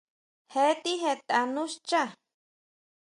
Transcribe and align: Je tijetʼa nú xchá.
Je 0.51 0.65
tijetʼa 0.83 1.39
nú 1.53 1.63
xchá. 1.73 2.03